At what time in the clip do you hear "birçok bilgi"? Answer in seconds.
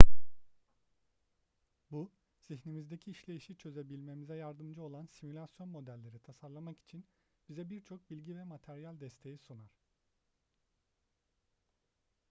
7.69-8.35